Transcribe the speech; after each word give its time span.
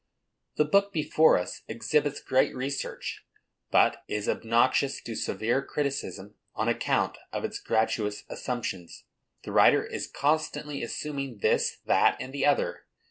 The 0.55 0.65
book 0.65 0.91
before 0.91 1.37
us 1.37 1.61
exhibits 1.67 2.21
great 2.21 2.55
research, 2.55 3.23
but 3.69 4.03
is 4.07 4.27
obnoxious 4.27 4.99
to 5.03 5.13
severe 5.13 5.61
criticism, 5.63 6.33
on 6.55 6.67
account 6.67 7.19
of 7.31 7.45
its 7.45 7.59
gratuitous 7.59 8.23
assumptions. 8.27 9.05
The 9.43 9.51
writer 9.51 9.85
is 9.85 10.07
constantly 10.11 10.81
assuming 10.81 11.41
this, 11.43 11.77
that, 11.85 12.17
and 12.19 12.33
the 12.33 12.47
other. 12.47 12.87